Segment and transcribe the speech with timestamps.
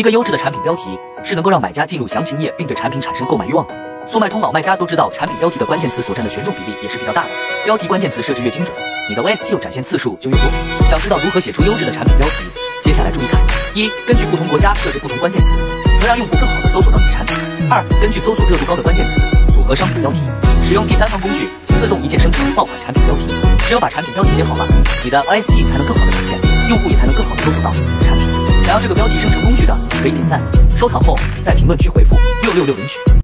[0.00, 3.74] 一个优质的产品标题是能够让买家进入详情页并对产品产生购买欲望的。
[4.08, 7.28] 速卖通老卖家都知道，产品标题的关键词所占的权重比例也是比较大的。
[7.66, 8.74] 标题关键词设置越精准，
[9.10, 10.46] 你的 VST 展现次数就越多。
[10.88, 12.48] 想知道如何写出优质的产品标题？
[12.82, 13.38] 接下来注意看：
[13.74, 15.54] 一、根据不同国家设置不同关键词，
[16.00, 17.36] 能让用户更好的搜索到你的产品；
[17.68, 19.20] 二、根据搜索热度高的关键词
[19.52, 20.20] 组合商品标题，
[20.64, 21.46] 使用第三方工具
[21.78, 23.28] 自动一键生成爆款产品标题。
[23.68, 24.66] 只有把产品标题写好了，
[25.04, 26.40] 你的 VST 才能更好的展现，
[26.70, 27.70] 用户也才能更好的搜索到。
[28.70, 30.40] 想要这个标题生成工具的，可以点赞、
[30.76, 33.00] 收藏后在评论区回复六六六领取。